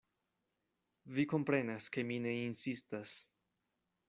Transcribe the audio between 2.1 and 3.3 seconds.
mi ne insistas.